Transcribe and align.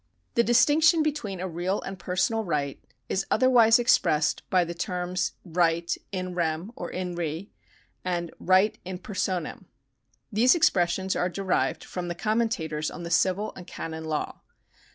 The 0.33 0.41
distinction 0.43 1.03
between 1.03 1.39
a 1.39 1.47
real 1.47 1.79
and 1.83 1.93
a 1.93 1.97
personal 1.99 2.43
right 2.43 2.83
is 3.07 3.23
other 3.29 3.51
wise 3.51 3.77
expressed 3.77 4.41
by 4.49 4.63
the 4.65 4.73
terms 4.73 5.33
right 5.45 5.95
in 6.11 6.33
rem 6.33 6.71
(or 6.75 6.89
in 6.89 7.13
re) 7.13 7.51
and 8.03 8.31
right 8.39 8.79
in 8.83 8.97
personam. 8.97 9.65
These 10.31 10.55
expressions 10.55 11.15
are 11.15 11.29
derived 11.29 11.83
from 11.83 12.07
the 12.07 12.15
com 12.15 12.39
mentators 12.39 12.91
on 12.91 13.03
the 13.03 13.11
civil 13.11 13.53
and 13.55 13.67
canon 13.67 14.05
law. 14.05 14.41